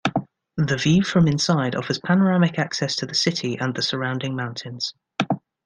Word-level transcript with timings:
The 0.57 0.77
view 0.77 1.03
from 1.03 1.27
inside 1.27 1.75
offers 1.75 1.99
panoramic 1.99 2.57
access 2.57 2.95
to 2.95 3.05
the 3.05 3.13
city 3.13 3.57
and 3.59 3.75
the 3.75 3.83
surrounding 3.83 4.35
mountains. 4.35 4.95